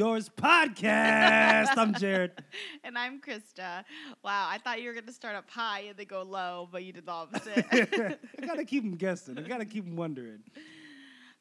[0.00, 1.76] Yours podcast.
[1.76, 2.32] I'm Jared.
[2.84, 3.84] and I'm Krista.
[4.24, 6.84] Wow, I thought you were going to start up high and then go low, but
[6.84, 7.66] you did the opposite.
[7.70, 9.36] I gotta keep them guessing.
[9.36, 10.38] I gotta keep them wondering.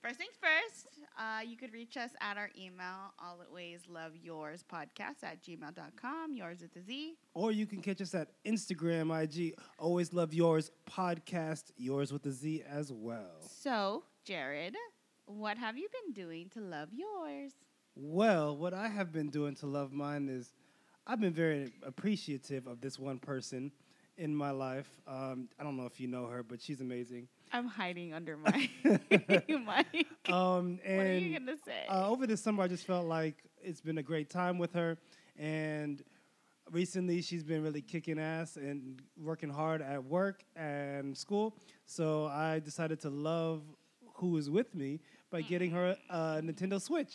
[0.02, 0.88] First things first,
[1.18, 6.60] uh, you could reach us at our email, always love yours podcast at gmail.com, yours
[6.62, 7.16] with a Z.
[7.34, 12.32] Or you can catch us at Instagram, IG, always love yours podcast, yours with a
[12.34, 13.40] Z as well.
[13.40, 14.76] So, Jared,
[15.28, 17.54] what have you been doing to love yours?
[18.02, 20.54] Well, what I have been doing to love mine is
[21.06, 23.74] I've been very appreciative of this one person
[24.18, 24.90] in my life.
[25.06, 27.28] Um, I don't know if you know her, but she's amazing.
[27.52, 30.08] I'm hiding under my mic.
[30.32, 31.88] Um, and what are you gonna say?
[31.90, 34.98] Uh, over the summer, I just felt like it's been a great time with her,
[35.38, 36.02] and
[36.72, 41.54] recently she's been really kicking ass and working hard at work and school.
[41.86, 43.62] So I decided to love
[44.14, 47.14] who is with me by getting her a Nintendo Switch.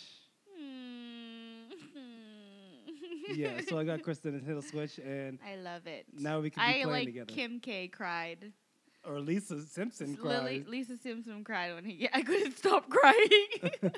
[3.33, 6.07] Yeah, so I got Krista a Nintendo Switch, and I love it.
[6.19, 7.27] now we can be I playing like together.
[7.33, 8.53] Kim K cried.
[9.05, 10.65] or Lisa Simpson Lily.
[10.67, 12.09] Lisa Simpson cried when he.
[12.13, 13.73] I couldn't stop crying.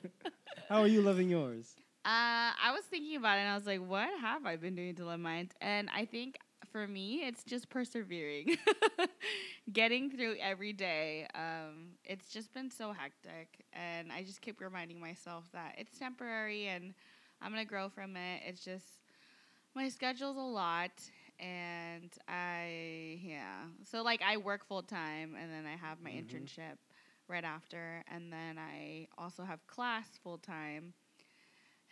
[0.68, 1.74] How are you loving yours?
[2.04, 4.94] Uh, I was thinking about it and I was like, what have I been doing
[4.96, 5.50] to love mine?
[5.60, 6.38] And I think
[6.70, 8.56] for me, it's just persevering,
[9.72, 11.26] getting through every day.
[11.34, 16.68] Um, it's just been so hectic, and I just keep reminding myself that it's temporary
[16.68, 16.94] and
[17.40, 18.42] I'm gonna grow from it.
[18.46, 18.84] It's just
[19.76, 20.92] my schedule's a lot,
[21.40, 23.64] and I yeah.
[23.84, 26.12] So like I work full time, and then I have my Mhm.
[26.12, 26.78] internship
[27.28, 30.94] right after, and then I also have class full time.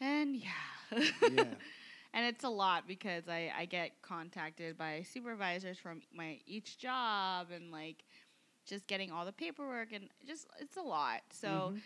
[0.01, 0.99] And yeah.
[1.21, 1.59] Yeah.
[2.15, 7.49] and it's a lot because I, I get contacted by supervisors from my each job
[7.55, 8.05] and like
[8.67, 11.21] just getting all the paperwork and just it's a lot.
[11.33, 11.83] So Mhm.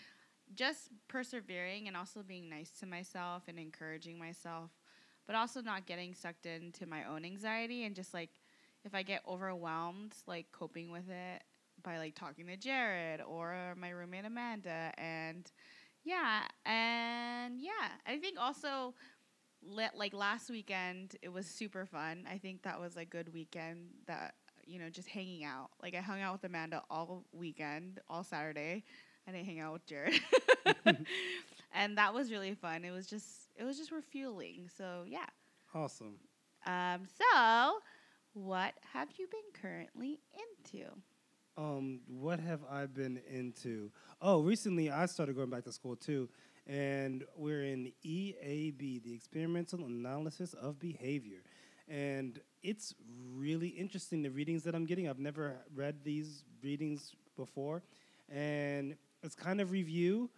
[0.55, 4.71] just persevering and also being nice to myself and encouraging myself,
[5.29, 8.31] but also not getting sucked into my own anxiety and just like
[8.85, 11.45] if I get overwhelmed, like coping with it
[11.85, 15.51] by like talking to Jared or my roommate Amanda and
[16.05, 18.95] yeah, and yeah, I think also
[19.63, 22.27] let like last weekend it was super fun.
[22.31, 24.35] I think that was a good weekend that
[24.65, 25.71] you know just hanging out.
[25.83, 28.85] Like I hung out with Amanda all weekend, all Saturday.
[29.27, 30.21] I didn't hang out with Jared,
[31.75, 32.85] and that was really fun.
[32.85, 34.69] It was just it was just refueling.
[34.75, 35.27] So yeah.
[35.75, 36.17] Awesome.
[36.67, 37.03] Um.
[37.07, 37.79] So,
[38.33, 40.87] what have you been currently into?
[41.57, 43.91] Um, what have I been into?
[44.23, 46.29] Oh, recently I started going back to school too,
[46.69, 51.43] and we're in EAB, the Experimental Analysis of Behavior,
[51.89, 52.95] and it's
[53.35, 55.09] really interesting the readings that I'm getting.
[55.09, 57.83] I've never read these readings before,
[58.29, 60.31] and it's kind of review,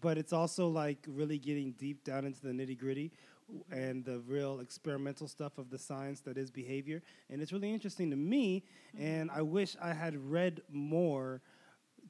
[0.00, 3.12] but it's also like really getting deep down into the nitty gritty
[3.70, 7.02] and the real experimental stuff of the science that is behavior.
[7.30, 8.64] And it's really interesting to me.
[8.98, 11.42] And I wish I had read more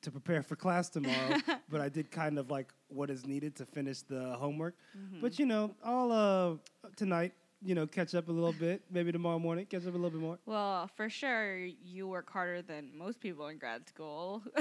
[0.03, 1.39] to prepare for class tomorrow,
[1.71, 4.75] but I did kind of like what is needed to finish the homework.
[5.21, 7.33] But you know, I'll uh, tonight,
[7.63, 8.83] you know, catch up a little bit.
[8.91, 10.39] Maybe tomorrow morning, catch up a little bit more.
[10.47, 14.43] Well, for sure, you work harder than most people in grad school.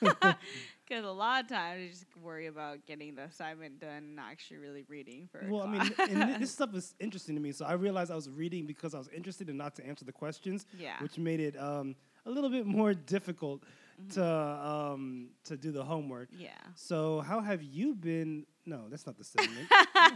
[0.84, 4.26] Because a lot of times you just worry about getting the assignment done and not
[4.30, 5.42] actually really reading for.
[5.48, 7.52] Well, I mean, and this stuff is interesting to me.
[7.52, 10.12] So I realized I was reading because I was interested and not to answer the
[10.12, 10.98] questions, yeah.
[11.00, 11.94] which made it um,
[12.26, 13.62] a little bit more difficult
[14.02, 14.14] Mhm.
[14.14, 16.28] to um, to do the homework.
[16.36, 16.50] yeah.
[16.74, 18.46] So how have you been?
[18.64, 19.68] No, that's not the segment.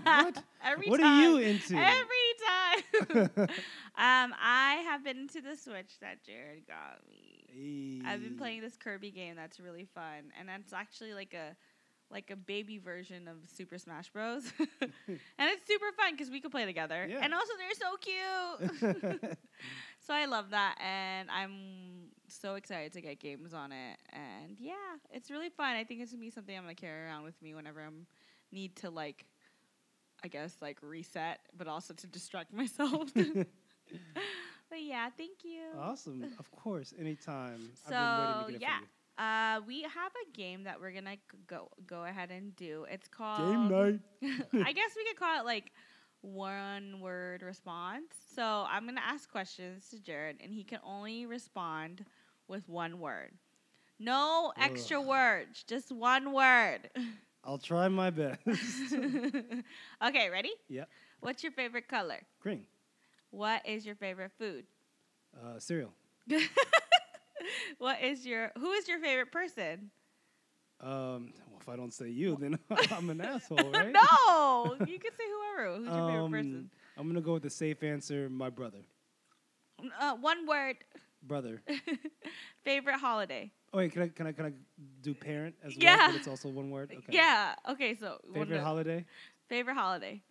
[0.04, 0.42] what?
[0.64, 1.18] Every what time.
[1.18, 1.74] are you into?
[1.76, 3.28] Every time.
[3.96, 8.02] um, I have been into the Switch that Jared got me.
[8.04, 11.56] I've been playing this Kirby game that's really fun, and it's actually like a
[12.08, 14.44] like a baby version of Super Smash Bros.
[14.60, 17.18] and it's super fun because we can play together, Yeah.
[17.22, 17.96] and also they're so
[19.16, 19.38] cute.
[20.06, 23.98] so I love that, and I'm so excited to get games on it.
[24.12, 24.74] And yeah,
[25.10, 25.74] it's really fun.
[25.74, 28.06] I think it's gonna be something I'm gonna carry around with me whenever I'm
[28.52, 29.24] need to like,
[30.24, 33.12] I guess like reset, but also to distract myself.
[33.14, 35.60] but yeah, thank you.
[35.78, 36.24] awesome.
[36.38, 37.70] Of course, anytime.
[37.86, 38.78] I've So, been waiting to get yeah.
[39.18, 41.16] Uh, we have a game that we're gonna
[41.46, 42.84] go go ahead and do.
[42.90, 44.00] It's called Game night.
[44.66, 45.72] I guess we could call it like
[46.20, 48.12] one word response.
[48.34, 52.04] So I'm gonna ask questions to Jared, and he can only respond
[52.46, 53.30] with one word.
[53.98, 55.06] No extra Ugh.
[55.06, 56.90] words, just one word.
[57.46, 58.40] I'll try my best.
[60.04, 60.50] okay, ready?
[60.68, 60.88] Yep.
[61.20, 62.20] What's your favorite color?
[62.40, 62.66] Green.
[63.30, 64.64] What is your favorite food?
[65.36, 65.92] Uh, cereal.
[67.78, 69.90] what is your who is your favorite person?
[70.80, 72.58] Um, well, if I don't say you, then
[72.92, 73.92] I'm an asshole, right?
[73.92, 75.24] no, you can say
[75.56, 75.76] whoever.
[75.78, 76.70] Who's your favorite Um, person?
[76.96, 78.28] I'm gonna go with the safe answer.
[78.28, 78.80] My brother,
[80.00, 80.76] Uh, one word.
[81.22, 81.62] brother.
[82.64, 83.50] favorite holiday.
[83.72, 84.52] Oh wait, can I can I can I
[85.02, 85.82] do parent as well?
[85.84, 86.06] Yeah.
[86.08, 86.90] But it's also one word.
[86.96, 87.12] Okay.
[87.12, 87.54] Yeah.
[87.70, 87.94] Okay.
[87.94, 89.04] So Favorite holiday?
[89.48, 90.22] favorite holiday.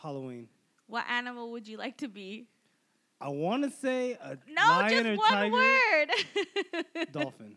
[0.00, 0.48] Halloween.
[0.86, 2.46] What animal would you like to be?
[3.20, 5.52] I want to say a No, lion or just one tiger.
[5.52, 6.10] word.
[7.12, 7.56] Dolphin.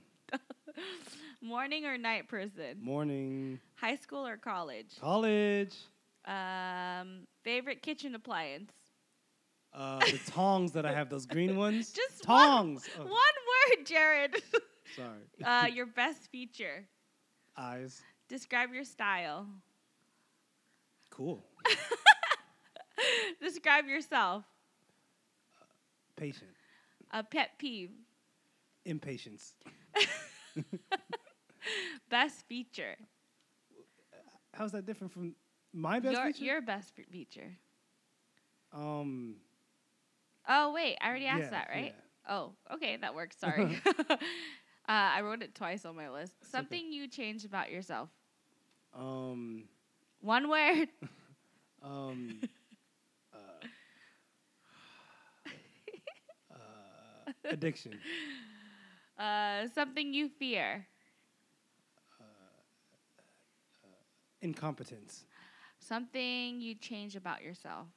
[1.41, 2.77] Morning or night person?
[2.81, 3.59] Morning.
[3.75, 4.95] High school or college?
[4.99, 5.73] College.
[6.25, 8.71] Um, favorite kitchen appliance?
[9.73, 11.91] Uh, the tongs that I have, those green ones.
[11.91, 12.89] Just one- tongs.
[12.97, 14.35] one word, Jared.
[14.95, 15.19] Sorry.
[15.43, 16.87] uh, your best feature.
[17.57, 18.01] Eyes.
[18.27, 19.47] Describe your style.
[21.09, 21.43] Cool.
[23.41, 24.43] Describe yourself.
[26.15, 26.51] Patient.
[27.11, 27.91] A pet peeve.
[28.85, 29.53] Impatience.
[32.09, 32.95] Best feature.
[34.53, 35.35] How's that different from
[35.73, 36.43] my best your, feature?
[36.43, 37.57] your best feature.
[38.73, 39.35] um.
[40.47, 41.93] Oh wait, I already asked yeah, that, right?
[41.95, 42.33] yeah.
[42.33, 43.37] Oh, okay, that works.
[43.39, 43.79] Sorry.
[44.89, 46.33] uh, I wrote it twice on my list.
[46.51, 48.09] Something you changed about yourself.
[48.93, 49.65] Um.
[50.21, 50.89] One word.
[51.81, 52.41] Um.
[53.33, 53.37] uh,
[56.51, 57.99] uh, addiction.
[59.17, 60.87] Uh, something you fear.
[64.41, 65.25] Incompetence.
[65.79, 67.87] Something you change about yourself.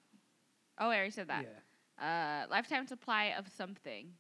[0.79, 1.45] Oh, I already said that.
[1.45, 2.05] Yeah.
[2.05, 4.13] Uh, lifetime supply of something.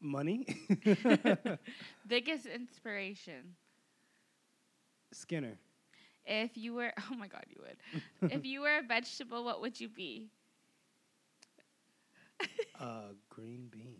[0.00, 0.46] Money.
[2.06, 3.54] Biggest inspiration.
[5.12, 5.58] Skinner.
[6.26, 8.32] If you were, oh my God, you would.
[8.32, 10.28] if you were a vegetable, what would you be?
[12.78, 13.96] Uh, green bean.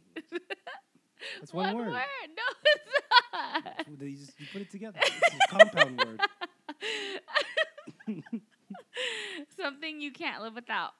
[1.40, 1.88] That's one, word.
[1.88, 2.02] No,
[2.64, 2.84] it's
[3.32, 4.02] not.
[4.02, 4.98] You just you put it together.
[5.02, 6.20] It's a compound word.
[9.56, 10.92] Something you can't live without.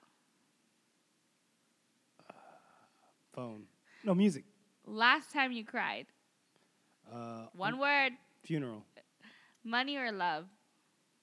[3.35, 3.65] Phone.
[4.03, 4.45] No music.
[4.87, 6.07] Last time you cried.
[7.13, 8.13] Uh, One word.
[8.43, 8.85] funeral.
[9.65, 10.47] Money or love.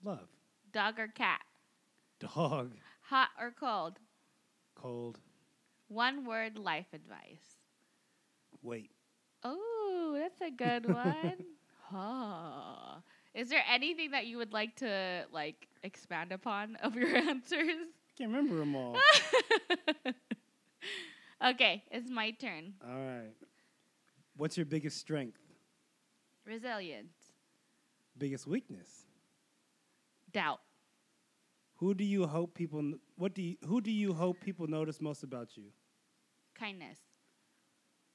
[0.04, 0.27] Love.
[0.71, 1.39] Dog or cat.
[2.19, 2.74] Dog.
[3.04, 4.00] Hot or cold.
[4.75, 5.19] Cold.
[5.88, 7.57] One word life advice.
[8.62, 8.92] Wait.
[9.44, 11.33] Oh, that's a good one.
[11.89, 13.00] huh.
[13.33, 17.69] Is there anything that you would like to like expand upon of your answers?
[17.69, 18.95] I Can't remember them all.
[21.45, 22.74] okay, it's my turn.
[22.88, 23.33] all right.
[24.35, 25.39] What's your biggest strength?
[26.45, 27.13] Resilience.
[28.18, 29.06] Biggest weakness?
[30.31, 30.62] Doubt.
[31.77, 32.94] Who do you hope people?
[33.15, 33.56] What do you?
[33.68, 35.65] Who do you hope people notice most about you?
[36.56, 36.97] Kindness.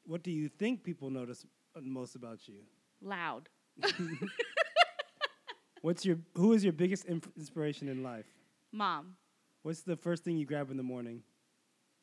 [0.05, 1.45] What do you think people notice
[1.77, 2.61] uh, most about you?
[3.03, 3.49] Loud.
[5.83, 6.19] What's your?
[6.35, 8.27] Who is your biggest inspiration in life?
[8.73, 9.17] Mom.
[9.63, 11.23] What's the first thing you grab in the morning?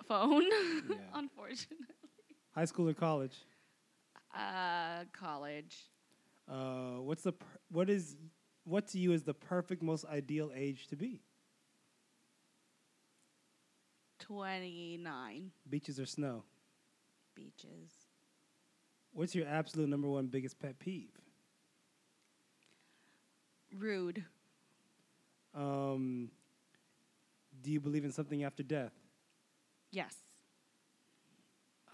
[0.08, 0.44] Phone.
[0.44, 0.96] Yeah.
[1.14, 1.88] Unfortunately.
[2.54, 3.36] High school or college?
[4.36, 5.78] Uh, college.
[6.50, 7.32] Uh, what's the?
[7.32, 8.18] Per- what is?
[8.66, 11.22] What to you is the perfect, most ideal age to be?
[14.20, 15.52] 29.
[15.70, 16.44] Beaches or snow?
[17.36, 17.92] Beaches.
[19.14, 21.12] What's your absolute number one biggest pet peeve?
[23.78, 24.26] Rude.
[25.54, 26.32] Um,
[27.62, 28.94] do you believe in something after death?
[29.92, 30.16] Yes.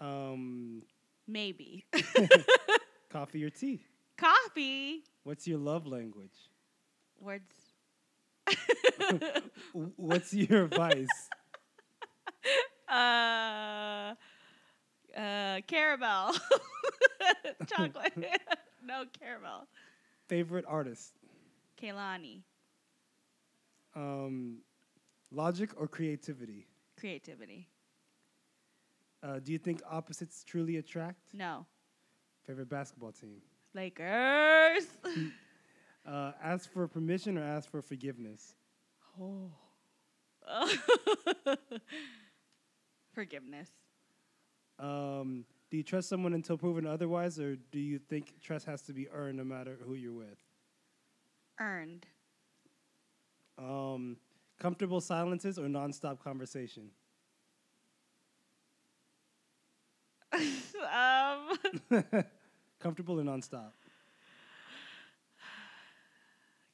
[0.00, 0.82] Um,
[1.26, 1.84] Maybe.
[3.10, 3.84] coffee or tea?
[4.16, 5.04] Coffee.
[5.24, 6.34] What's your love language?
[7.20, 7.54] Words.
[9.96, 11.06] What's your advice?
[12.90, 14.14] uh,
[15.16, 16.32] uh, caramel.
[17.68, 18.12] Chocolate.
[18.84, 19.66] no caramel.
[20.28, 21.12] Favorite artist?
[21.80, 22.42] Kehlani.
[23.94, 24.58] Um,
[25.30, 26.66] logic or creativity?
[26.98, 27.68] Creativity.
[29.22, 31.32] Uh, do you think opposites truly attract?
[31.32, 31.64] No.
[32.44, 33.40] Favorite basketball team?
[33.74, 34.86] Lakers.
[36.04, 38.54] Uh, ask for permission or ask for forgiveness?
[39.20, 39.52] oh.
[43.14, 43.70] Forgiveness.
[44.80, 48.92] Um, do you trust someone until proven otherwise, or do you think trust has to
[48.92, 50.42] be earned no matter who you're with?
[51.60, 52.04] Earned.
[53.56, 54.16] Um,
[54.58, 56.90] comfortable silences or nonstop conversation?
[60.32, 61.51] um,
[62.80, 63.72] comfortable or nonstop?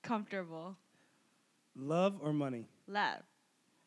[0.08, 0.74] comfortable.
[1.76, 2.66] Love or money?
[2.86, 3.22] Love.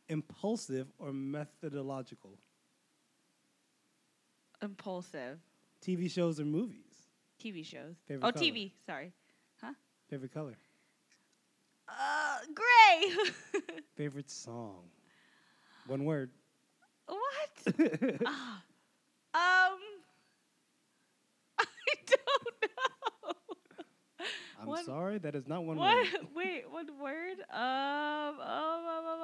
[0.08, 2.38] Impulsive or methodological?
[4.62, 5.40] Impulsive.
[5.84, 7.08] TV shows or movies?
[7.44, 7.96] TV shows.
[8.08, 8.46] Favorite oh, color?
[8.46, 8.72] TV.
[8.86, 9.12] Sorry.
[9.62, 9.74] Huh?
[10.10, 10.56] Favorite color?
[11.90, 13.12] Uh, gray.
[13.96, 14.84] Favorite song?
[15.88, 16.30] One word.
[17.08, 17.76] what?
[18.26, 18.64] Ah.
[19.34, 19.80] um,
[21.60, 21.66] I
[22.06, 23.36] don't know.
[24.62, 25.96] I'm One- sorry, that is not one what?
[25.96, 26.08] word.
[26.36, 27.38] Wait, one word?
[27.50, 29.22] Um, um, um, um,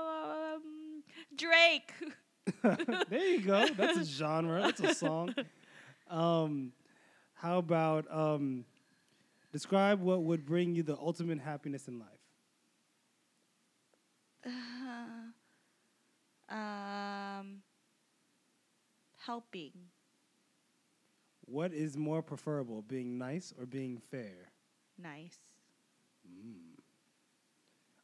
[0.55, 1.03] um,
[1.35, 1.93] Drake.
[3.09, 3.67] there you go.
[3.75, 4.61] That's a genre.
[4.63, 5.35] That's a song.
[6.09, 6.71] Um,
[7.35, 8.65] how about um,
[9.51, 12.09] describe what would bring you the ultimate happiness in life?
[16.49, 17.61] um,
[19.17, 19.71] helping.
[21.45, 24.49] What is more preferable, being nice or being fair?
[24.97, 25.37] Nice.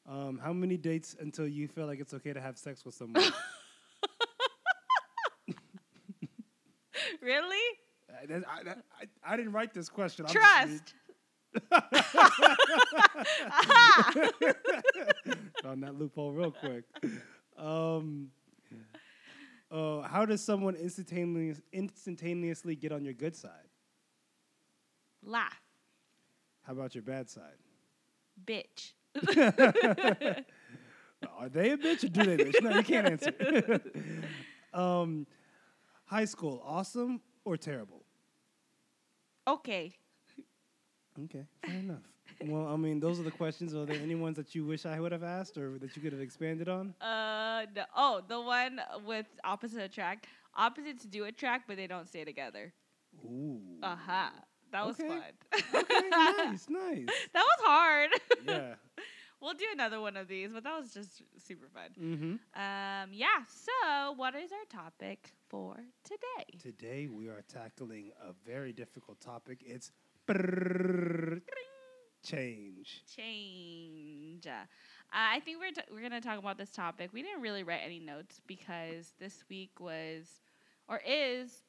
[0.08, 3.24] Um, how many dates until you feel like it's okay to have sex with someone?
[7.22, 7.58] Really?
[8.12, 10.26] I, I, I, I didn't write this question.
[10.28, 10.82] I'm just reading-
[11.70, 12.04] Trust.
[15.64, 16.84] Found that loophole real quick.
[17.58, 18.30] Um,
[19.72, 23.70] uh, how does someone instantaneous, instantaneously get on your good side?
[25.24, 25.62] Laugh.
[26.64, 27.58] How about your bad side?
[28.46, 28.94] Bitch.
[31.38, 32.62] Are they a bitch or do they bitch?
[32.62, 33.82] No, you can't answer.
[34.74, 35.28] um,
[36.06, 38.04] high school, awesome or terrible?
[39.48, 39.94] Okay.
[41.26, 42.02] Okay, fair enough.
[42.46, 43.76] Well, I mean, those are the questions.
[43.76, 46.12] Are there any ones that you wish I would have asked or that you could
[46.12, 46.94] have expanded on?
[47.00, 47.84] Uh, no.
[47.96, 50.28] oh, the one with opposite attract.
[50.56, 52.74] Opposites do attract, but they don't stay together.
[53.26, 53.60] Ooh.
[53.84, 54.32] Aha.
[54.74, 55.08] That was Okay.
[55.08, 55.84] fun.
[55.84, 57.08] Okay, nice, nice.
[57.34, 58.10] That was hard.
[58.46, 58.74] Yeah.
[59.42, 61.92] we'll do another one of these, but that was just super fun.
[62.00, 62.32] Mm-hmm.
[62.62, 63.44] Um, yeah.
[63.48, 66.58] So, what is our topic for today?
[66.60, 69.60] Today we are tackling a very difficult topic.
[69.66, 69.92] It's
[72.24, 73.04] change.
[73.16, 74.48] Change.
[74.48, 74.66] Uh,
[75.12, 77.12] I think we're t- we're gonna talk about this topic.
[77.14, 80.28] We didn't really write any notes because this week was
[80.88, 81.63] or is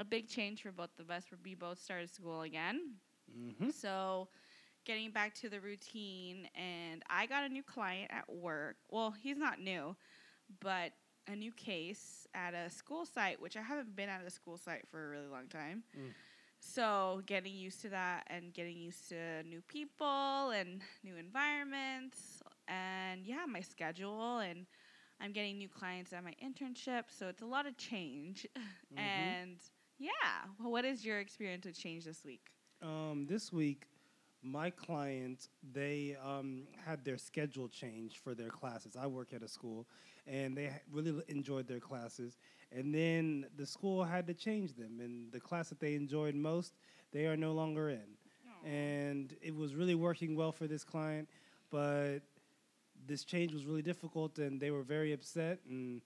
[0.00, 1.24] a big change for both of us.
[1.44, 2.94] We both started school again.
[3.38, 3.68] Mm-hmm.
[3.68, 4.28] So,
[4.86, 8.76] getting back to the routine, and I got a new client at work.
[8.88, 9.94] Well, he's not new,
[10.60, 10.92] but
[11.28, 14.88] a new case at a school site, which I haven't been at a school site
[14.88, 15.84] for a really long time.
[15.96, 16.12] Mm.
[16.58, 23.26] So, getting used to that and getting used to new people and new environments, and
[23.26, 24.66] yeah, my schedule, and
[25.20, 27.04] I'm getting new clients at my internship.
[27.10, 28.46] So, it's a lot of change.
[28.92, 28.98] Mm-hmm.
[28.98, 29.58] And
[30.00, 30.10] yeah,
[30.58, 32.46] well, what is your experience with change this week?
[32.82, 33.86] Um, this week,
[34.42, 38.96] my client they um, had their schedule changed for their classes.
[38.98, 39.86] I work at a school,
[40.26, 42.38] and they really enjoyed their classes.
[42.72, 46.72] And then the school had to change them, and the class that they enjoyed most,
[47.12, 48.16] they are no longer in.
[48.64, 51.28] And it was really working well for this client,
[51.70, 52.20] but
[53.06, 55.58] this change was really difficult, and they were very upset.
[55.68, 56.00] And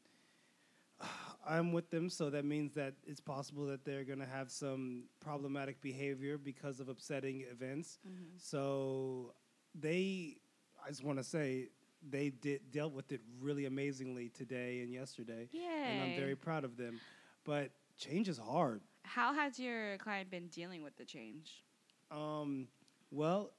[1.46, 5.04] I'm with them, so that means that it's possible that they're going to have some
[5.20, 7.98] problematic behavior because of upsetting events.
[8.38, 9.34] So
[9.74, 10.36] they,
[10.84, 11.68] I just want to say,
[12.10, 16.76] they did dealt with it really amazingly today and yesterday, and I'm very proud of
[16.76, 17.00] them.
[17.44, 18.82] But change is hard.
[19.02, 21.62] How has your client been dealing with the change?
[22.10, 22.68] Um,
[23.10, 23.52] well,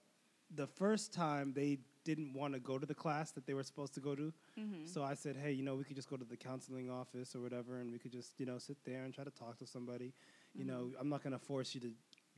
[0.53, 3.93] the first time they didn't want to go to the class that they were supposed
[3.95, 4.85] to go to, Mm-hmm.
[4.85, 7.41] so I said, hey, you know, we could just go to the counseling office or
[7.41, 10.13] whatever, and we could just, you know, sit there and try to talk to somebody.
[10.53, 11.91] You know, I'm not going to force you to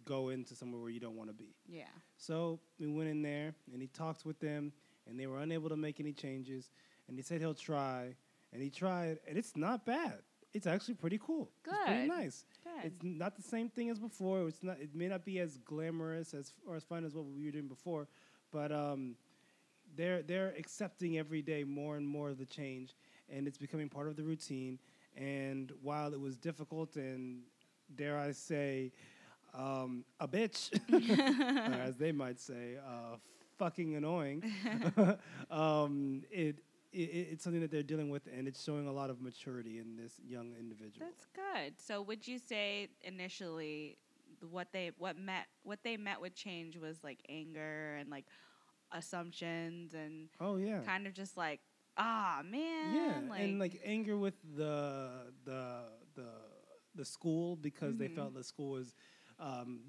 [0.06, 1.54] go into somewhere where you don't want to be.
[1.68, 1.84] Yeah.
[2.18, 4.72] So we went in there, and he talked with them,
[5.08, 6.72] and they were unable to make any changes.
[7.08, 8.16] And he said he'll try,
[8.52, 10.20] and he tried, and it's not bad.
[10.54, 11.52] It's actually pretty cool.
[11.66, 12.08] It's pretty Good.
[12.08, 12.46] nice.
[12.64, 12.86] Good.
[12.86, 14.48] It's not the same thing as before.
[14.48, 14.80] It's not.
[14.80, 17.68] It may not be as glamorous as or as fun as what we were doing
[17.68, 18.08] before,
[18.52, 19.16] but um,
[19.98, 22.96] they're they're accepting every day more and more of the change,
[23.30, 24.80] and it's becoming part of the routine.
[25.16, 27.42] And while it was difficult and
[27.96, 28.92] dare I say,
[29.54, 30.72] um, a bitch,
[31.72, 33.18] or as they might say, uh,
[33.58, 34.44] fucking annoying,
[35.52, 36.60] um, it,
[36.94, 39.96] it it's something that they're dealing with, and it's showing a lot of maturity in
[39.96, 41.08] this young individual.
[41.08, 41.74] That's good.
[41.80, 43.98] So would you say initially
[44.52, 48.26] what they what met what they met with change was like anger and like
[48.92, 50.80] assumptions and oh yeah.
[50.86, 51.60] kind of just like
[51.98, 55.84] ah man Yeah, like, and like anger with the the
[56.16, 56.28] the
[56.96, 58.16] the school because they Mhm.
[58.16, 58.96] felt the school was
[59.40, 59.80] um,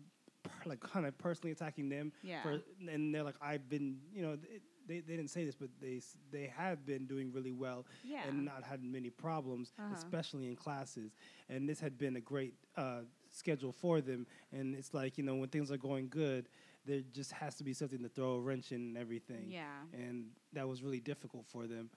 [0.42, 2.12] per- like kind of personally attacking them.
[2.22, 5.54] yeah For, and they're like, I've been, you know, they, they, they didn't say this,
[5.54, 6.00] but they
[6.30, 9.94] they have been doing really well yeah and not had many problems, Uh-huh.
[9.94, 11.12] especially in classes.
[11.48, 13.00] And this had been a great uh,
[13.30, 14.26] schedule for them.
[14.52, 16.48] And it's like, you know, when things are going good,
[16.88, 19.44] there just has to be something to throw a wrench in and everything.
[19.48, 19.66] Yeah.
[19.92, 20.16] And
[20.54, 21.90] that was really difficult for them.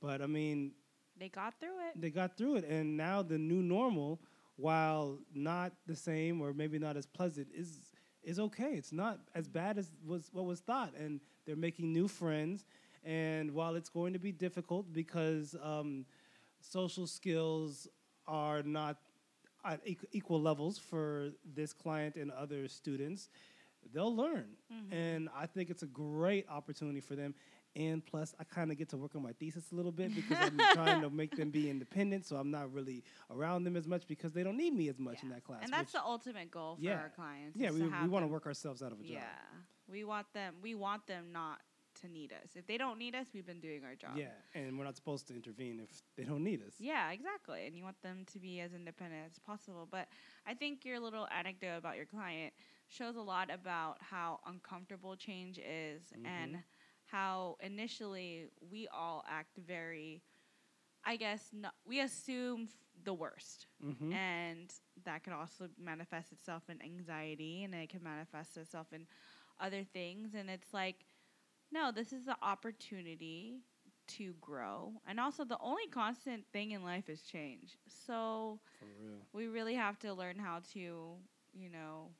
[0.00, 0.72] But I mean,
[1.18, 2.00] They got through it.
[2.00, 4.18] they got through it and now the new normal
[4.56, 7.70] while not the same or maybe not as pleasant is
[8.22, 12.08] is okay it's not as bad as was what was thought and they're making new
[12.08, 12.64] friends
[13.04, 16.04] and while it's going to be difficult because um,
[16.60, 17.88] social skills
[18.26, 18.96] are not
[19.64, 19.80] at
[20.12, 23.28] equal levels for this client and other students
[23.92, 24.92] they'll learn Mhm.
[24.92, 27.34] and i think it's a great opportunity for them
[27.74, 30.38] and plus i kind of get to work on my thesis a little bit because
[30.40, 34.06] i'm trying to make them be independent so i'm not really around them as much
[34.06, 36.76] because they don't need me as much in that class and that's the ultimate goal
[36.76, 36.98] for Yeah.
[37.00, 37.56] our clients.
[37.58, 39.38] yeah we, we want to work ourselves out of a job Yeah,
[39.88, 40.54] we want them.
[40.62, 41.60] We want them not
[42.00, 42.56] to need us.
[42.56, 44.16] If they don't need us, we've been doing our job.
[44.16, 47.66] yeah and we're not supposed to intervene if they don't need us Yeah, exactly.
[47.66, 49.86] And you want them to be as independent as possible.
[49.90, 50.08] But
[50.46, 52.54] I think your little anecdote about your client
[52.92, 56.24] shows a lot about how uncomfortable change is Mhm.
[56.24, 56.58] and
[57.06, 60.22] how initially we all act very,
[61.04, 63.66] I guess, no, we assume f- the worst.
[63.82, 64.12] mm-hmm.
[64.12, 64.72] And
[65.04, 69.06] that can also manifest itself in anxiety and it can manifest itself in
[69.60, 70.34] other things.
[70.34, 71.06] And it's like,
[71.72, 73.60] no, this is the opportunity
[74.08, 74.94] to grow.
[75.06, 77.78] And also, the only constant thing in life is change.
[77.88, 81.16] So real we really have to learn how to,
[81.52, 82.10] you know,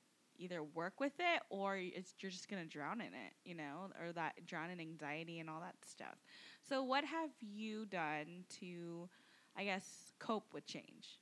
[0.42, 3.90] either work with it or it's, you're just going to drown in it, you know,
[4.00, 6.24] or that drown in anxiety and all that stuff.
[6.62, 9.08] So, what have you done to,
[9.56, 11.20] I guess, cope with change?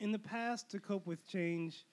[0.00, 1.86] in the past to cope with change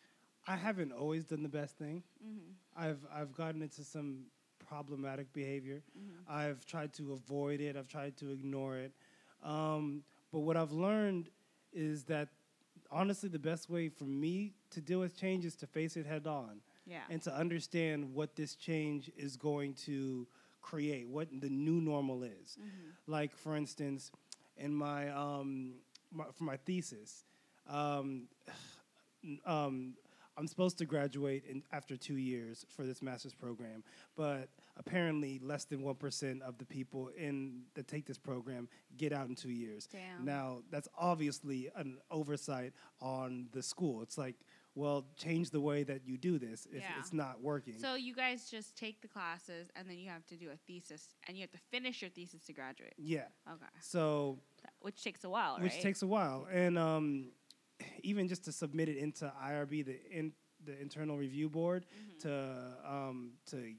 [0.48, 2.54] i haven't always done the best thing Mm-hmm.
[2.76, 4.26] i've i've gotten into some
[4.60, 6.24] problematic behavior Mm-hmm.
[6.30, 7.76] I've tried to avoid it.
[7.76, 8.94] I've tried to ignore it.
[9.44, 11.30] Um, but what I've learned
[11.74, 12.30] is that
[12.92, 16.28] honestly, the best way for me to deal with change is to face it head
[16.28, 17.00] on Yeah.
[17.10, 20.28] and to understand what this change is going to
[20.62, 22.58] create, what the new normal is.
[22.60, 23.12] Mm-hmm.
[23.12, 24.12] Like, for instance,
[24.58, 25.74] in my, um,
[26.12, 27.26] my for my thesis,
[27.70, 28.28] um,
[29.46, 29.94] um,
[30.42, 33.84] I'm supposed to graduate in, after two years for this master's program,
[34.18, 39.14] but apparently less than one percent of the people in that take this program get
[39.14, 39.88] out in two years.
[39.92, 40.26] Damn.
[40.26, 44.02] Now that's obviously an oversight on the school.
[44.02, 44.36] It's like,
[44.74, 46.98] well, change the way that you do this if Yeah.
[46.98, 47.78] it's not working.
[47.78, 51.10] So you guys just take the classes and then you have to do a thesis
[51.28, 52.96] and you have to finish your thesis to graduate.
[52.98, 53.26] yeah.
[53.48, 53.66] Okay.
[53.80, 54.40] So
[54.80, 55.82] which takes a while, which right?
[55.82, 57.32] takes a while, and um,
[58.04, 60.34] even just to submit it into IRB, the in,
[60.66, 62.20] the internal review board, Mhm.
[62.22, 63.74] to um, to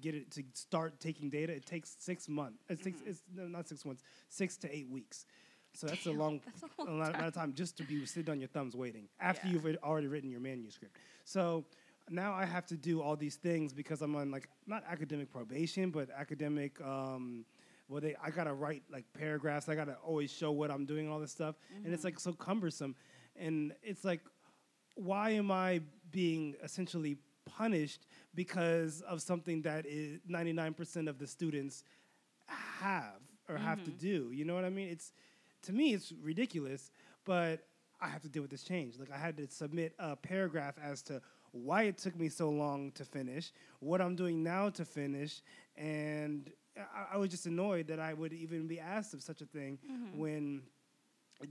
[0.00, 2.62] get it to start taking data, it takes six months.
[2.68, 3.06] It takes Mhm.
[3.08, 5.26] it's no, not six months, six to eight weeks.
[5.74, 7.20] So that's Damn, a long, that's a a lot, time.
[7.20, 9.54] lot of time just to be sitting on your thumbs waiting after Yeah.
[9.54, 10.96] you've already- written your manuscript.
[11.24, 11.64] So
[12.10, 15.90] now I have to do all these things because I'm on like not academic probation,
[15.90, 16.78] but academic.
[16.80, 17.46] Um,
[17.88, 19.68] well, they I gotta write like paragraphs.
[19.68, 22.04] I gotta always show what I'm doing, all this stuff, and it's Mhm.
[22.04, 22.94] like so cumbersome.
[23.36, 24.20] And it's like,
[24.94, 31.82] why am I being essentially punished because of something that is 99% of the students
[32.46, 33.98] have or have to Mhm.
[33.98, 34.30] do?
[34.32, 34.88] You know what I mean?
[34.88, 35.12] It's
[35.62, 36.90] to me, it's ridiculous,
[37.24, 37.66] but
[38.00, 38.98] I have to deal with this change.
[38.98, 42.90] Like I had to submit a paragraph as to why it took me so long
[42.92, 45.40] to finish, what I'm doing now to finish,
[45.76, 49.46] and I, I was just annoyed that I would even be asked of such a
[49.46, 50.16] thing Mhm.
[50.16, 50.62] when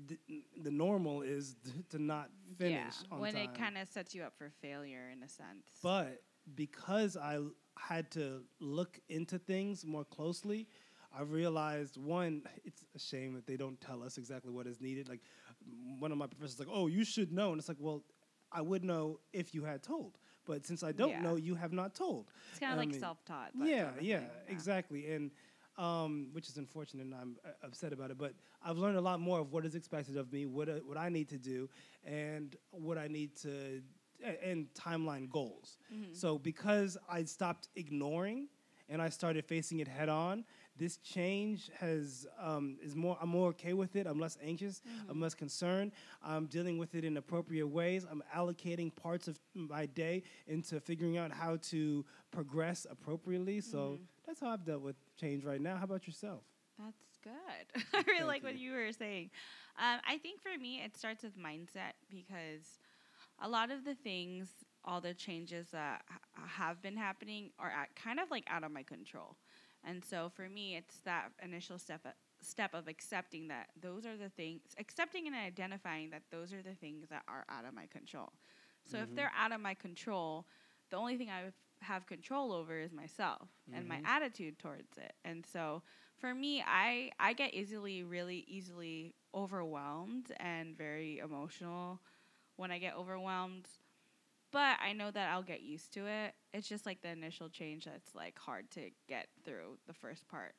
[0.08, 0.18] the,
[0.64, 1.56] the normal is
[1.90, 3.44] to not finish yeah, when time.
[3.44, 5.66] it kind of sets you up for failure in a sense.
[5.82, 6.22] But
[6.56, 7.40] because i
[7.80, 10.68] had to look into things more closely,
[11.18, 15.08] I realized one, it's a shame that they don't tell us exactly what is needed.
[15.10, 15.22] Like
[16.00, 18.04] one of my professors, like, "Oh, you should know," and it's like, "Well,
[18.52, 21.22] I would know if you had told, but since I don't Yeah.
[21.22, 23.52] know, you have not told." it's kind of I like mean, self-taught.
[23.56, 25.32] yeah, yeah, thing, exactly, and
[25.82, 28.18] um, which is unfortunate, and I'm uh, upset about it.
[28.18, 30.98] But I've learned a lot more of what is expected of me, what uh, what
[30.98, 31.70] I need to do,
[32.06, 33.82] and what I need to,
[34.24, 35.78] a- and timeline goals.
[35.94, 36.16] Mhm.
[36.16, 38.48] So because I stopped ignoring
[38.90, 40.44] and I started facing it head on,
[40.78, 43.18] this change has um, is more.
[43.22, 44.06] I'm more okay with it.
[44.08, 44.82] I'm less anxious.
[45.10, 45.22] I'm Mhm.
[45.22, 45.92] less concerned.
[46.22, 48.06] I'm dealing with it in appropriate ways.
[48.12, 53.62] I'm allocating parts of my day into figuring out how to progress appropriately.
[53.62, 54.08] So Mhm.
[54.26, 55.78] that's how I've dealt with change right now.
[55.78, 56.44] How about yourself?
[56.80, 57.84] That's good.
[57.94, 58.58] I really Thank like what you.
[58.58, 59.32] you were saying.
[59.78, 62.80] Um, I think for me, it starts with mindset because
[63.42, 64.50] a lot of the things,
[64.86, 68.72] all the changes that ha- have been happening are at, kind of like out of
[68.72, 69.36] my control.
[69.84, 72.06] And so for me, it's that initial step
[72.42, 76.76] step of accepting that those are the things, accepting and identifying that those are the
[76.76, 78.32] things that are out of my control.
[78.86, 79.16] So if Mhm.
[79.16, 80.46] they're out of my control,
[80.90, 84.06] the only thing I have control over is myself and my Mhm.
[84.06, 85.14] attitude towards it.
[85.26, 85.84] And so
[86.18, 92.02] for me, I I get easily really easily overwhelmed and very emotional
[92.58, 93.68] when I get overwhelmed.
[94.52, 96.34] But I know that I'll get used to it.
[96.54, 100.56] It's just like the initial change that's like hard to get through the first part.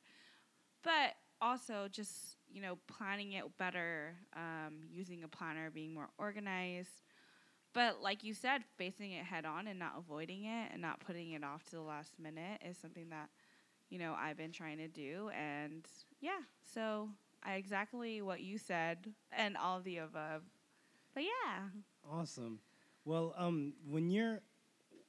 [0.83, 7.03] But also just, you know, planning it better, um, using a planner, being more organized.
[7.73, 11.31] But like you said, facing it head on and not avoiding it and not putting
[11.31, 13.29] it off to the last minute is something that,
[13.89, 15.31] you know, I've been trying to do.
[15.37, 15.85] And
[16.21, 17.09] yeah, so
[17.43, 20.43] I exactly what you said and all the above.
[21.13, 21.63] But yeah.
[22.11, 22.59] Awesome.
[23.05, 24.41] Well, um, when you're,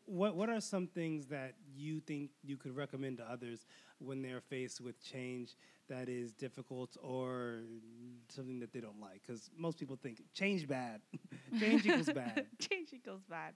[0.07, 3.67] what what are some things that you think you could recommend to others
[3.99, 5.57] when they're faced with change
[5.88, 7.61] that is difficult or
[8.29, 9.23] something that they don't like?
[9.27, 11.01] Because most people think change bad,
[11.59, 12.47] change equals bad.
[12.61, 13.55] change equals bad.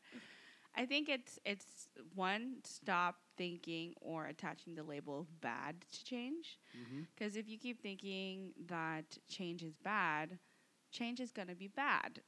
[0.76, 6.58] I think it's it's one stop thinking or attaching the label of bad to change.
[7.16, 10.38] Because if you keep thinking that change is bad,
[10.92, 12.20] change is gonna be bad.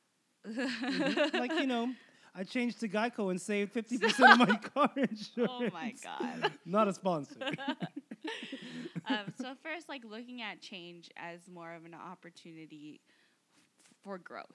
[0.91, 1.19] Mhm.
[1.33, 1.95] like you know,
[2.35, 5.51] I changed to Geico and saved fifty percent of my car insurance.
[5.51, 6.45] Oh my god.
[6.67, 7.41] Not a sponsor.
[9.07, 13.01] um, so first, like looking at change as more of an opportunity
[13.81, 14.47] f- for growth,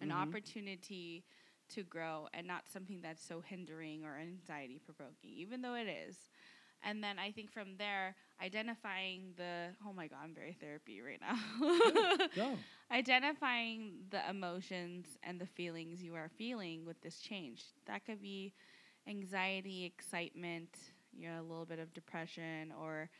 [0.00, 0.22] an Mhm.
[0.22, 1.24] opportunity
[1.70, 6.30] to grow, and not something that's so hindering or anxiety provoking, even though it is.
[6.82, 11.20] And then I think from there, identifying the oh my god, I'm very therapy right
[11.20, 12.26] now.
[12.34, 12.56] Go.
[12.90, 17.64] identifying the emotions and the feelings you are feeling with this change.
[17.86, 18.52] That could be
[19.08, 20.68] anxiety, excitement,
[21.12, 23.10] you know, a little bit of depression, or,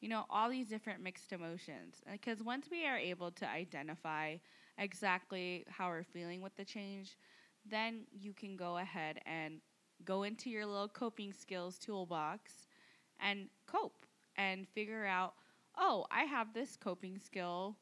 [0.00, 1.96] you know, all these different mixed emotions.
[2.06, 4.36] Uh, because once we are able to identify
[4.78, 7.16] exactly how we're feeling with the change,
[7.68, 9.60] then you can go ahead and
[10.04, 12.67] go into your little coping skills toolbox
[13.20, 15.34] and cope and figure out,
[15.76, 17.76] oh, I have this coping skill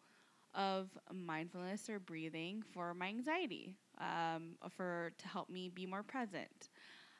[0.55, 6.71] of mindfulness or breathing for my anxiety, um, for to help me be more present.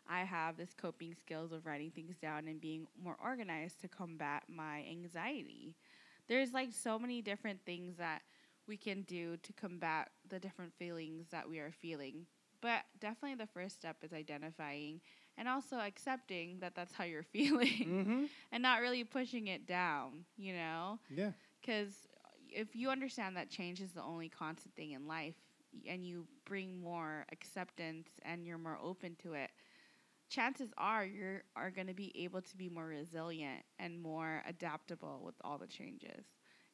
[0.09, 4.45] I have this coping skills of writing things down and being more organized to combat
[4.49, 5.75] my anxiety.
[6.29, 8.23] There's like so many different things that
[8.67, 12.27] we can do to combat the different feelings that we are feeling.
[12.61, 15.01] But definitely the first step is identifying
[15.37, 20.25] and also accepting that that's how you're feeling hmm and not really pushing it down,
[20.37, 20.99] you know?
[21.09, 21.33] Yeah.
[21.61, 22.07] Because
[22.49, 25.37] if you understand that change is the only constant thing in life
[25.89, 29.51] and you bring more acceptance and you're more open to it,
[30.29, 35.21] chances are you are going to be able to be more resilient and more adaptable
[35.25, 36.27] with all the changes.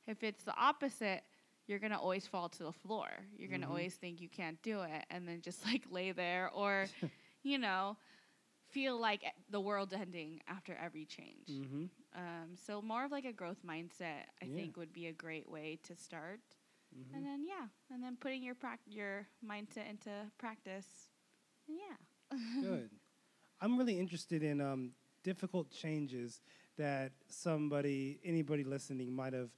[0.07, 1.23] If it's the opposite,
[1.67, 3.09] you're going to always fall to the floor.
[3.37, 3.69] You're going to Mhm.
[3.69, 6.91] always think you can't do it and then just like lay there or,
[7.43, 7.97] you know,
[8.73, 11.49] feel like the world's ending after every change.
[11.49, 14.57] hmm Um, so more of like a growth mindset, I Yeah.
[14.57, 16.41] think, would be a great way to start.
[16.95, 21.09] hmm And then yeah, and then putting your prac- your mindset into practice.
[21.67, 21.97] Yeah.
[22.61, 22.91] Good.
[23.61, 26.41] I'm really interested in um, difficult changes
[26.77, 29.51] that somebody, anybody listening, might have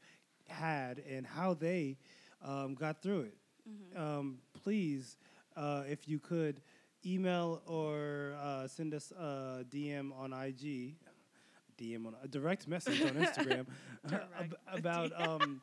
[0.49, 1.97] had and how they
[2.45, 3.37] um, got through it.
[3.67, 3.99] Mhm.
[3.99, 5.17] Um, please,
[5.57, 6.61] uh, if you could,
[7.05, 10.97] email or uh, send us a DM on IG,
[11.79, 13.67] DM on a direct message on Instagram
[14.39, 15.61] ab- about um,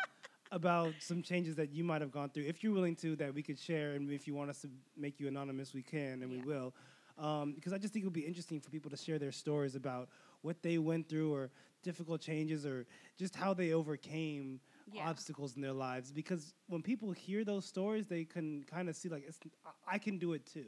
[0.52, 2.44] about some changes that you might have gone through.
[2.44, 5.20] If you're willing to, that we could share, and if you want us to make
[5.20, 6.46] you anonymous, we can, and we Yeah.
[6.46, 6.74] will.
[7.18, 9.76] Um, because I just think it would be interesting for people to share their stories
[9.76, 10.10] about
[10.42, 11.52] what they went through or
[11.84, 12.86] difficult changes or
[13.18, 14.60] just how they overcame
[14.92, 15.08] Yeah.
[15.10, 16.12] obstacles in their lives.
[16.12, 19.40] Because when people hear those stories, they can kind of see like it's,
[19.88, 20.66] I can do it too.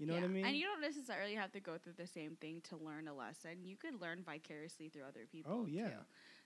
[0.00, 0.44] You know what I mean?
[0.46, 3.64] And you don't necessarily have to go through the same thing to learn a lesson.
[3.64, 5.52] You could learn vicariously through other people.
[5.54, 5.88] Oh, yeah.
[5.88, 5.94] too.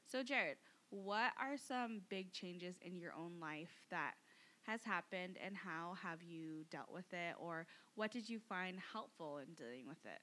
[0.07, 0.57] So Jared,
[0.91, 4.15] what are some big changes in your own life that
[4.63, 9.39] has happened and how have you dealt with it or what did you find helpful
[9.39, 10.21] in dealing with it?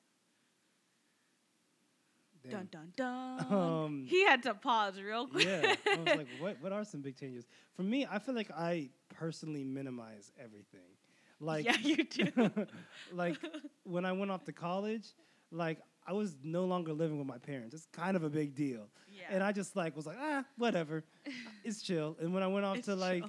[2.43, 2.51] Damn.
[2.51, 3.45] Dun dun dun.
[3.51, 5.45] Um, he had to pause real quick.
[5.45, 6.57] yeah, I was like, what?
[6.61, 8.05] What are some big changes for me?
[8.09, 10.89] I feel like I personally minimize everything.
[11.41, 12.51] Like, yeah, you do.
[13.13, 13.35] like
[13.83, 15.07] when I went off to college,
[15.51, 17.73] like I was no longer living with my parents.
[17.73, 19.23] It's kind of a big deal, yeah.
[19.29, 21.03] and I just like was like, ah, whatever,
[21.63, 22.15] it's chill.
[22.21, 23.23] And when I went off It's to like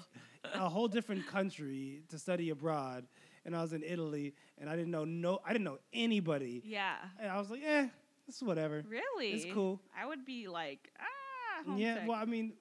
[0.55, 3.07] a whole different country to study abroad,
[3.47, 6.97] and I was in Italy, and I didn't know no, I didn't know anybody, yeah.
[7.19, 7.89] and I was like, eh,
[8.29, 8.85] it's whatever.
[8.87, 9.33] Really?
[9.33, 9.81] It's cool.
[9.99, 12.53] I would be like, ah, Yeah, well, I mean,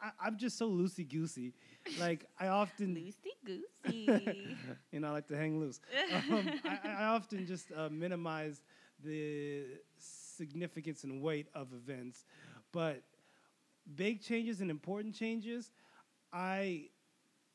[0.00, 1.54] I, I'm just so loosey goosey.
[1.94, 4.56] Like I often, Loosey goosey.
[4.92, 5.80] you know, I like to hang loose.
[6.10, 8.62] Um, I, I often just uh, minimize
[9.02, 9.64] the
[9.98, 12.24] significance and weight of events.
[12.72, 13.02] But
[13.94, 15.70] big changes and important changes,
[16.32, 16.88] I.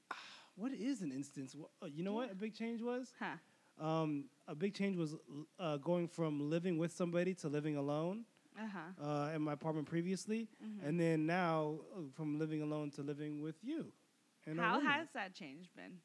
[0.56, 1.56] What is an instance?
[1.82, 3.14] Uh, You know what a big change was?
[3.20, 3.38] Huh.
[3.80, 5.16] Um, a big change was
[5.60, 8.26] uh, going from living with somebody to living alone
[8.58, 8.92] Uh-huh.
[9.02, 10.86] uh, in my apartment previously, Mhm.
[10.88, 13.92] and then now uh, from living alone to living with you.
[14.48, 16.00] And How has that change been?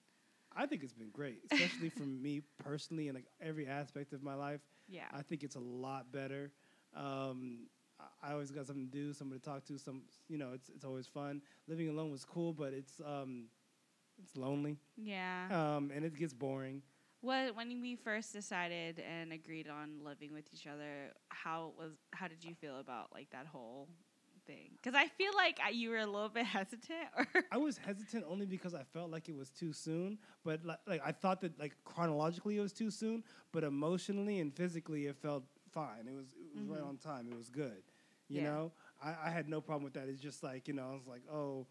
[0.54, 4.34] I think it's been great, especially for me personally, in like every aspect of my
[4.34, 4.60] life.
[4.88, 5.04] Yeah.
[5.12, 6.50] I think it's a lot better.
[6.94, 7.68] Um,
[8.22, 9.78] I- always got something to do, somebody to talk to.
[9.78, 11.42] Some, you know, it's it's always fun.
[11.66, 13.46] Living alone was cool, but it's um,
[14.22, 15.48] it's lonely, yeah.
[15.50, 16.82] um, and it gets boring.
[17.20, 22.28] What when we first decided and agreed on living with each other, how was how
[22.28, 23.88] did you feel about like that whole
[24.46, 24.70] thing?
[24.76, 27.08] Because I feel like I, you were a little bit hesitant.
[27.16, 30.18] Or I was hesitant only because I felt like it was too soon.
[30.44, 34.54] But like, like I thought that like chronologically it was too soon, but emotionally and
[34.54, 36.06] physically it felt fine.
[36.08, 36.88] It was it was right Mhm.
[36.88, 37.28] on time.
[37.30, 37.82] It was good.
[38.28, 38.42] You Yeah.
[38.42, 40.08] know, I, I had no problem with that.
[40.08, 41.66] It's just like you know, I was like, oh.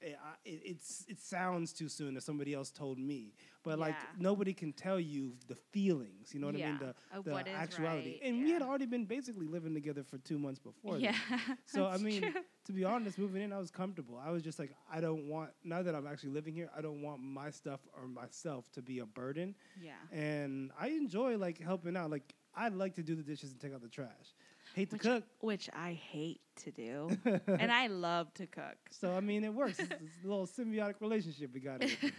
[0.00, 3.32] Eh, it, it, it's it sounds too soon if somebody else told me,
[3.64, 6.32] but like nobody can tell you the feelings.
[6.32, 6.78] You know what I mean?
[6.80, 8.10] Yeah, The the actuality.
[8.10, 10.98] right, And we had already been basically living together for two months before.
[10.98, 11.14] yeah.
[11.66, 12.32] So I mean, true.
[12.66, 14.16] to be honest, moving in, I was comfortable.
[14.24, 17.02] I was just like, I don't want now that I'm actually living here, I don't
[17.02, 19.54] want my stuff or myself to be a burden.
[19.80, 19.92] yeah.
[20.12, 22.10] And I enjoy like helping out.
[22.10, 24.34] Like I like to do the dishes and take out the trash.
[24.78, 25.24] Hate to Which- cook.
[25.40, 27.10] Which I hate to do,
[27.46, 28.76] and I love to cook.
[28.90, 29.78] so I mean, it works.
[29.78, 31.82] It's, it's a little symbiotic relationship we got.
[31.82, 32.12] Here.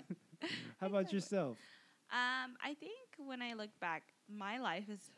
[0.80, 1.58] How about yourself?
[2.10, 5.10] Um, I think when I look back, my life is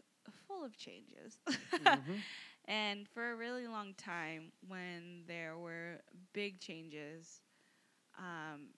[0.49, 1.39] full of changes.
[1.49, 2.21] Mhm.
[2.69, 7.41] And for a really long time, when there were big changes,
[8.17, 8.69] um,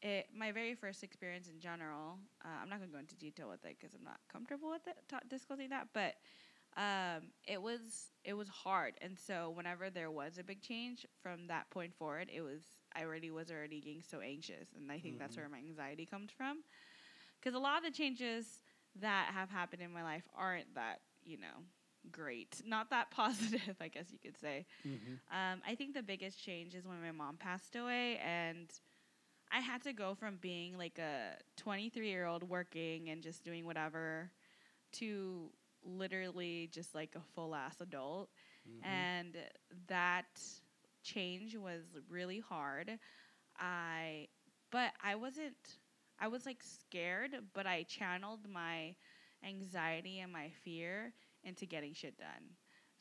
[0.00, 3.48] it, my very first experience in general, uh, I'm not going to go into detail
[3.48, 6.14] with it because I'm not comfortable with it, ta- disclosing that, but
[6.76, 8.94] um, it was it was hard.
[9.00, 12.62] And so whenever there was a big change from that point forward, it was
[12.94, 15.38] I already was already getting so anxious, and I think that's Mhm.
[15.38, 16.62] where my anxiety comes from.
[17.40, 18.62] Because a lot of the changes
[19.00, 21.64] that have happened in my life aren't that you know
[22.10, 24.66] great, not that positive, I guess you could say.
[24.84, 25.20] Mhm.
[25.30, 28.70] Um, I think the biggest change is when my mom passed away, and
[29.52, 33.64] I had to go from being like a 23 year old working and just doing
[33.66, 34.30] whatever
[34.94, 35.50] to
[35.84, 38.30] literally just like a full ass adult.
[38.68, 38.84] Mhm.
[38.84, 39.36] And
[39.88, 40.40] that
[41.02, 42.98] change was really hard.
[43.58, 44.28] I,
[44.70, 45.56] but I wasn't,
[46.18, 48.94] I was like scared, but I channeled my
[49.44, 51.12] anxiety and my fear
[51.44, 52.56] into getting shit done.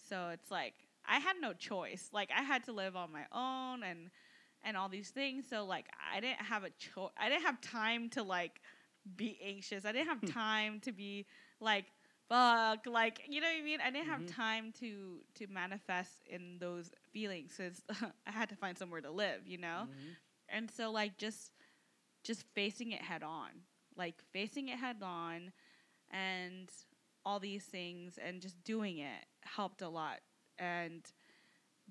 [0.09, 0.73] So it's like
[1.05, 2.09] I had no choice.
[2.11, 4.09] Like I had to live on my own and
[4.63, 5.45] and all these things.
[5.49, 7.11] So like I didn't have a choice.
[7.17, 8.61] I didn't have time to like
[9.15, 9.85] be anxious.
[9.85, 11.25] I didn't have time to be
[11.59, 11.85] like
[12.31, 13.79] fuck like you know what I mean?
[13.81, 14.27] I didn't have Mhm.
[14.27, 17.81] time to to manifest in those feelings cuz
[18.27, 19.87] I had to find somewhere to live, you know?
[19.87, 20.17] Mhm.
[20.49, 21.53] And so like just
[22.23, 23.51] just facing it head on.
[23.95, 25.51] Like facing it head on
[26.11, 26.69] and
[27.25, 30.21] all these things and just doing it helped a lot.
[30.59, 31.03] And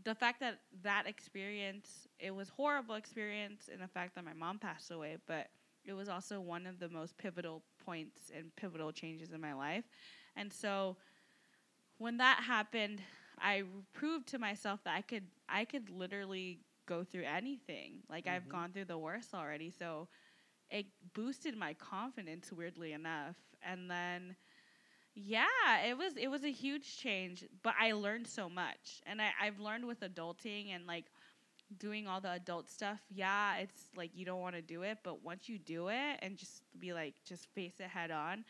[0.02, 4.58] the fact that that experience, it was horrible experience and the fact that my mom
[4.58, 5.48] passed away, but
[5.84, 9.84] it was also one of the most pivotal points and pivotal changes in my life.
[10.36, 10.96] And so
[11.98, 13.02] when that happened,
[13.38, 18.02] I proved to myself that I could I could literally go through anything.
[18.08, 18.48] Like I've Mhm.
[18.48, 20.08] gone through the worst already, so
[20.70, 23.36] it boosted my confidence weirdly enough.
[23.62, 24.36] And then
[25.14, 25.46] yeah,
[25.86, 29.00] it was it was a huge change, but I learned so much.
[29.06, 31.06] And I, I've learned with adulting and like
[31.78, 35.22] doing all the adult stuff, yeah, it's like you don't want to do it, but
[35.24, 38.44] once you do it and just be like just face it head on,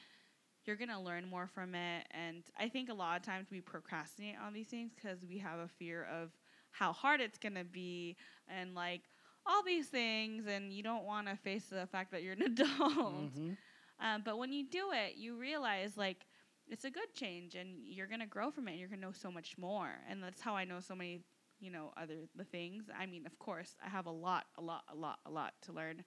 [0.64, 2.06] you're going to learn more from it.
[2.10, 5.58] And I think a lot of times we procrastinate on these things because we have
[5.60, 6.30] a fear of
[6.70, 8.16] how hard it's going to be
[8.48, 9.02] and like
[9.46, 13.32] all these things and you don't want to face the fact that you're an adult.
[13.32, 13.56] Mhm.
[14.00, 16.26] Um, but when you do it, you realize like
[16.68, 18.72] it's a good change, and you're gonna grow from it.
[18.72, 21.20] and You're gonna know so much more, and that's how I know so many,
[21.60, 22.84] you know, other the things.
[22.96, 25.72] I mean, of course, I have a lot, a lot, a lot, a lot to
[25.72, 26.04] learn,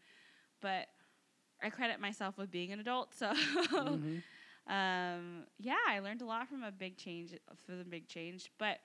[0.62, 0.88] but
[1.62, 3.14] I credit myself with being an adult.
[3.16, 3.34] So,
[3.80, 4.24] Mhm.
[4.68, 7.32] um, yeah, I learned a lot from a big change
[7.66, 8.52] for the big change.
[8.58, 8.80] But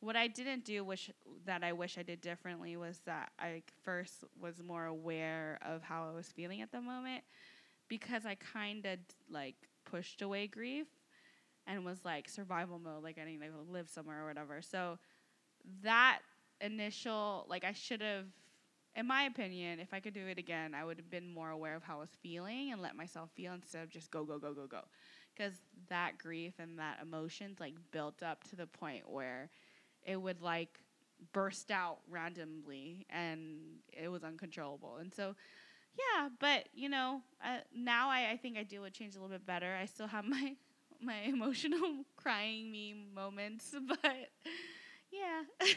[0.00, 1.10] what I didn't do, which
[1.46, 6.08] that I wish I did differently, was that I first was more aware of how
[6.08, 7.24] I was feeling at the moment,
[7.88, 8.98] because I kind of
[9.30, 10.86] like pushed away grief
[11.66, 14.60] and was like survival mode, like I need to live somewhere or whatever.
[14.62, 14.98] So
[15.82, 16.20] that
[16.60, 18.26] initial, like I should have.
[18.96, 21.74] In my opinion, if I could do it again, I would have been more aware
[21.74, 24.54] of how I was feeling and let myself feel instead of just go, go, go,
[24.54, 24.82] go, go.
[25.34, 25.54] Because
[25.88, 29.50] that grief and that emotions like built up to the point where
[30.04, 30.78] it would like
[31.32, 33.58] burst out randomly and
[33.92, 34.96] it was uncontrollable.
[35.00, 35.34] And so,
[35.96, 39.34] yeah, but you know, uh, now I, I think I deal with change a little
[39.34, 39.76] bit better.
[39.80, 40.56] I still have my
[41.02, 44.30] my emotional crying me moments, but
[45.10, 45.68] yeah.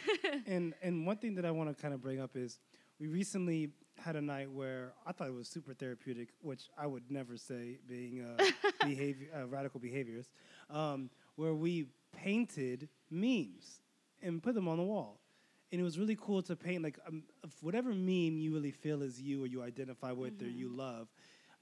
[0.46, 2.60] and and one thing that I want to kind of bring up is
[3.00, 7.10] we recently had a night where I thought it was super therapeutic, which I would
[7.10, 10.30] never say being a behavior uh, radical behaviorist,
[10.70, 13.82] um, where we painted memes
[14.22, 15.20] and put them on the wall.
[15.72, 17.24] And it was really cool to paint like um,
[17.62, 20.48] whatever meme you really feel is you or you identify with mm-hmm.
[20.48, 21.08] or you love.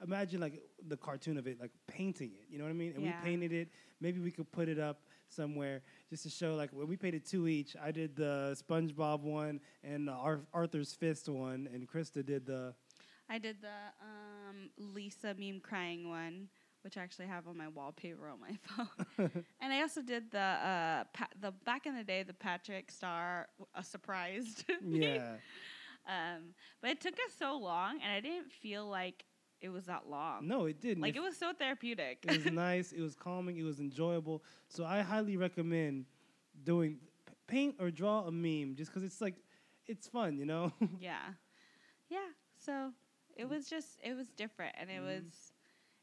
[0.02, 2.46] Imagine like the cartoon of it, like painting it.
[2.50, 2.92] You know what I mean?
[2.94, 3.14] And yeah.
[3.22, 3.68] we painted it.
[4.00, 7.26] Maybe we could put it up somewhere just to show like when we paid it
[7.26, 7.76] two each.
[7.82, 10.12] I did the SpongeBob one and the
[10.52, 12.74] Arthur's Fist one, and Krista did the.
[13.28, 13.68] I did the
[14.00, 16.48] um, Lisa meme crying one,
[16.82, 18.56] which I actually have on my wallpaper on my
[19.16, 19.44] phone.
[19.60, 23.48] and I also did the uh, pa- the back in the day the Patrick Star
[23.74, 24.64] a surprised.
[24.84, 25.36] yeah.
[26.08, 29.24] Um, but it took us so long, and I didn't feel like
[29.60, 30.46] it was that long.
[30.46, 31.02] No, it didn't.
[31.02, 32.24] Like it, it was so therapeutic.
[32.28, 32.92] it was nice.
[32.92, 33.56] It was calming.
[33.58, 34.42] It was enjoyable.
[34.68, 36.06] So I highly recommend
[36.64, 36.98] doing
[37.46, 39.36] paint or draw a meme just because it's like
[39.86, 40.72] it's fun, you know.
[41.00, 41.32] yeah,
[42.08, 42.28] yeah.
[42.58, 42.90] So
[43.36, 45.06] it was just it was different, and it mm.
[45.06, 45.52] was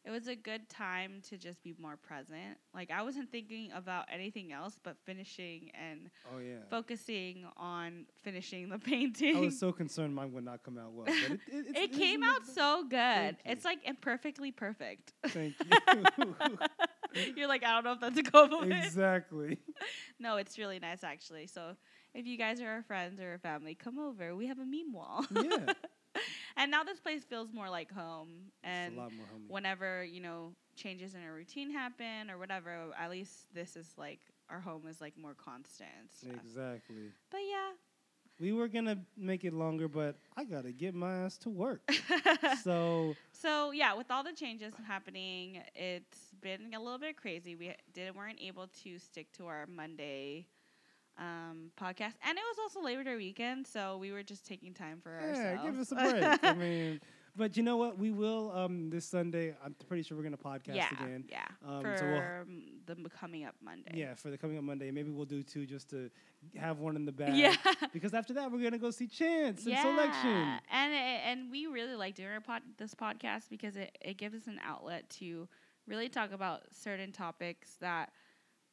[0.05, 2.57] it was a good time to just be more present.
[2.73, 8.69] Like I wasn't thinking about anything else but finishing and oh yeah, focusing on finishing
[8.69, 9.37] the painting.
[9.37, 12.21] I was so concerned mine would not come out well, but it, it, it came
[12.21, 13.37] out so good.
[13.45, 15.13] It's like imperfectly perfect.
[15.27, 15.55] Thank
[16.17, 16.35] you.
[17.35, 18.83] You're like I don't know if that's a compliment.
[18.83, 19.59] Exactly.
[20.19, 21.47] no, it's really nice actually.
[21.47, 21.77] So
[22.13, 24.35] if you guys are our friends or a family, come over.
[24.35, 25.25] We have a meme wall.
[25.31, 25.73] Yeah
[26.57, 28.51] and now this place feels more like home.
[28.63, 28.99] And
[29.47, 34.19] whenever you know changes in a routine happen or whatever, at least this is like
[34.49, 35.89] our home is like more constant.
[36.23, 37.11] Exactly.
[37.31, 37.71] But yeah.
[38.39, 41.81] We were gonna make it longer, but I gotta get my ass to work.
[42.63, 43.15] so.
[43.31, 47.55] So yeah, with all the changes happening, it's been a little bit crazy.
[47.55, 50.47] We didn't weren't able to stick to our Monday
[51.17, 54.99] um, podcast, and it was also Labor Day weekend, so we were just taking time
[55.01, 55.61] for yeah, ourselves.
[55.63, 56.43] Yeah, give us a break.
[56.43, 57.01] I mean,
[57.35, 57.97] but you know what?
[57.97, 59.55] We will um, this Sunday.
[59.63, 61.25] I'm pretty sure we're gonna podcast yeah, again.
[61.27, 63.91] Yeah, um, for so we'll, the coming up Monday.
[63.95, 64.91] Yeah, for the coming up Monday.
[64.91, 66.11] Maybe we'll do two just to
[66.55, 67.35] have one in the bag.
[67.35, 67.55] Yeah,
[67.93, 69.87] because after that we're gonna go see Chance yeah.
[69.87, 70.59] and Selection.
[70.71, 74.45] And and we really like doing our pod, this podcast because it it gives us
[74.45, 75.47] an outlet to
[75.87, 78.11] really talk about certain topics that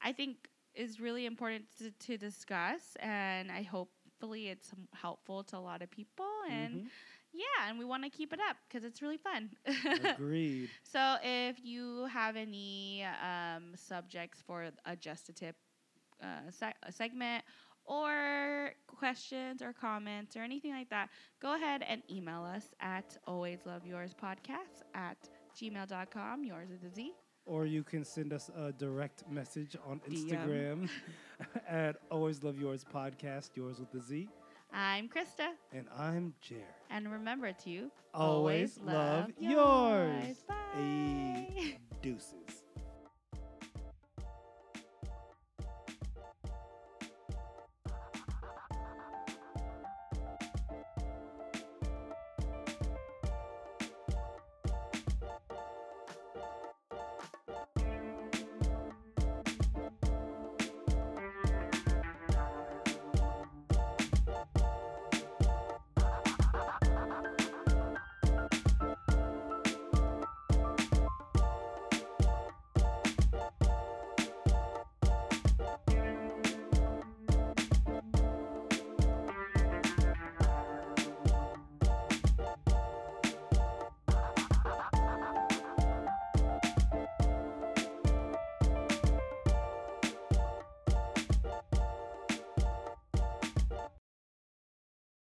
[0.02, 5.60] I think is really important to, to discuss, and I hopefully it's helpful to a
[5.60, 6.26] lot of people.
[6.50, 6.86] And mm-hmm.
[7.32, 9.50] yeah, and we want to keep it up because it's really fun.
[10.14, 10.70] Agreed.
[10.82, 15.56] So if you have any um, subjects for a just a tip
[16.22, 17.44] uh, se- a segment
[17.84, 21.08] or questions or comments or anything like that,
[21.40, 25.16] go ahead and email us at always love yours podcast at
[25.58, 26.44] gmail.com.
[26.44, 27.12] Yours is a Z
[27.50, 30.88] or you can send us a direct message on Instagram
[31.68, 34.28] at Always Love Yours Podcast, yours with the Z.
[34.72, 35.48] I'm Krista.
[35.72, 36.54] And I'm Jer.
[36.90, 40.24] And remember to always, always love, love, yours.
[40.24, 40.36] yours.
[40.46, 41.76] Bye.
[42.00, 42.59] deuces.